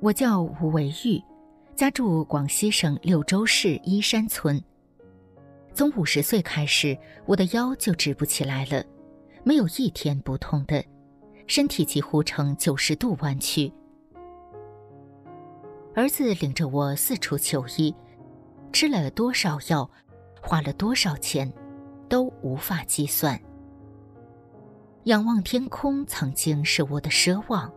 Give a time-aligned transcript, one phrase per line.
[0.00, 1.22] 我叫吴维玉，
[1.74, 4.62] 家住广西省柳州市依山村。
[5.72, 8.84] 从五十岁开始，我的腰就直不起来了，
[9.42, 10.84] 没有一天不痛的，
[11.46, 13.72] 身体几乎呈九十度弯曲。
[15.94, 17.94] 儿子领着我四处求医，
[18.72, 19.90] 吃了多少药，
[20.42, 21.50] 花了多少钱，
[22.06, 23.40] 都无法计算。
[25.04, 27.72] 仰望天空曾经是我的奢望。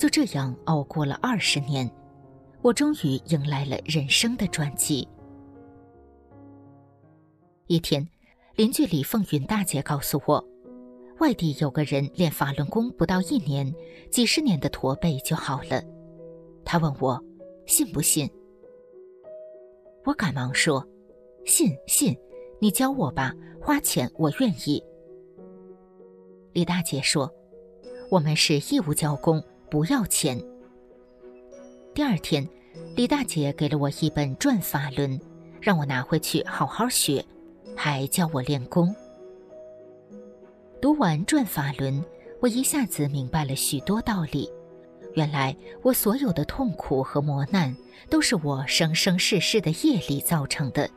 [0.00, 1.88] 就这样熬过了二十年，
[2.62, 5.06] 我终于迎来了人生的转机。
[7.66, 8.08] 一天，
[8.56, 10.42] 邻居李凤云大姐告诉我，
[11.18, 13.70] 外地有个人练法轮功不到一年，
[14.10, 15.84] 几十年的驼背就好了。
[16.64, 17.22] 她问我，
[17.66, 18.26] 信不信？
[20.06, 20.82] 我赶忙说，
[21.44, 22.16] 信信，
[22.58, 24.82] 你教我吧，花钱我愿意。
[26.54, 27.30] 李大姐说，
[28.10, 30.36] 我们是义务教功，不要钱。
[31.94, 32.46] 第二天，
[32.96, 35.16] 李大姐给了我一本《转法轮》，
[35.60, 37.24] 让我拿回去好好学。
[37.76, 38.94] 还教我练功。
[40.82, 41.94] 读完《转法轮》，
[42.40, 44.50] 我一下子明白了许多道理。
[45.14, 47.74] 原来我所有的痛苦和磨难，
[48.10, 50.90] 都是我生生世世的业力造成的。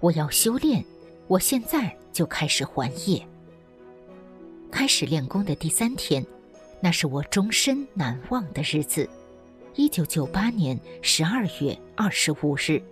[0.00, 0.84] 我要修炼，
[1.26, 3.26] 我现在就开始还业。
[4.70, 6.24] 开始练功的第三天，
[6.84, 9.08] 那是我终身难忘的日子。
[9.76, 12.82] 一九九八年十二月二十五日。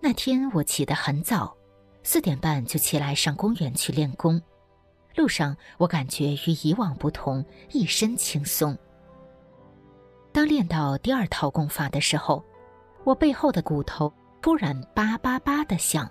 [0.00, 1.54] 那天我起得很早，
[2.04, 4.40] 四点半就起来上公园去练功。
[5.16, 8.78] 路上我感觉与以往不同，一身轻松。
[10.30, 12.44] 当练到第二套功法的时候，
[13.02, 16.08] 我背后的骨头突然叭叭叭的响。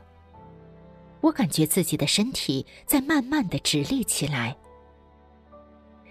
[1.21, 4.55] 我感觉自己的身体在慢慢的直立起来。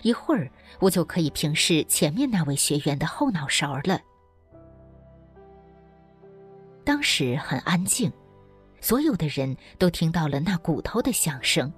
[0.02, 4.00] 一会儿，我就可以平视前面那位学员的后脑勺了。
[6.84, 8.12] 当时很安静，
[8.80, 11.72] 所有的人都听到了那骨头的响声。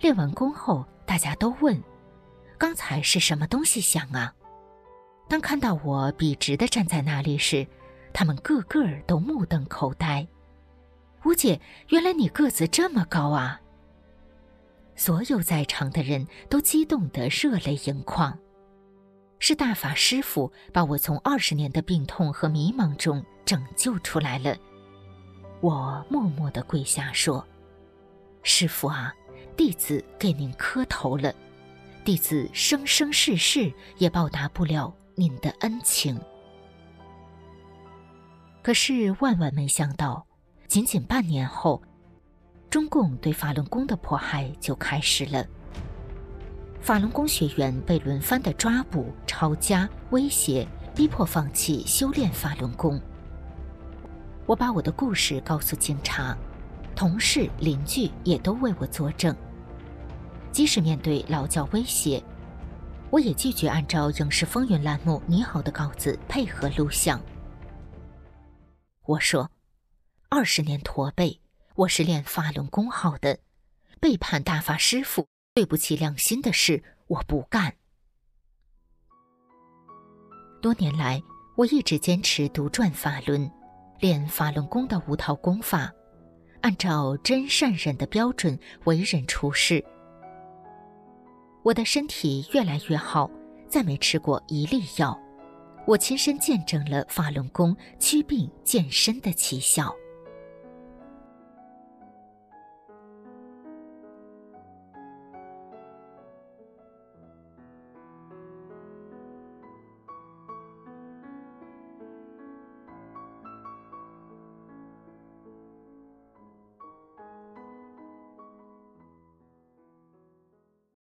[0.00, 1.80] 练完功后，大家都问
[2.58, 4.34] ：“刚才是什么东西响啊？”
[5.28, 7.66] 当看到我笔直的站在那里时，
[8.12, 10.26] 他们个个都目瞪口呆。
[11.24, 13.60] 吴姐，原来你个子这么高啊！
[14.96, 18.36] 所有在场的人都激动得热泪盈眶。
[19.38, 23.24] 是大法师父把我从二十年的病痛和迷茫中。
[23.46, 24.56] 拯救出来了，
[25.60, 27.46] 我默默的跪下说
[28.42, 29.14] ：“师傅啊，
[29.56, 31.32] 弟子给您磕头了，
[32.04, 36.20] 弟子生生世世也报答不了您的恩情。”
[38.64, 40.26] 可是万万没想到，
[40.66, 41.80] 仅仅半年后，
[42.68, 45.44] 中共对法轮功的迫害就开始了。
[46.80, 53.00] 法轮功学员被轮番的抓捕、抄家、威胁，逼迫放弃修炼法轮功。
[54.46, 56.36] 我把我的故事告诉警察，
[56.94, 59.34] 同事、邻居也都为我作证。
[60.52, 62.22] 即使面对劳教威胁，
[63.10, 67.20] 我也拒绝按照《影视风云》栏目拟好的稿子配合录像。
[69.04, 69.50] 我说
[70.30, 71.40] ：“二十年驼背，
[71.76, 73.38] 我是练法轮功好的，
[74.00, 77.74] 背叛大法师父，对不起良心的事，我不干。”
[80.62, 81.22] 多年来，
[81.54, 83.50] 我一直坚持独转法轮。
[84.00, 85.92] 练法轮功的五套功法，
[86.62, 89.84] 按照真善忍的标准为人处事。
[91.62, 93.30] 我的身体越来越好，
[93.68, 95.18] 再没吃过一粒药。
[95.86, 99.94] 我亲身见证了法轮功祛病健身的奇效。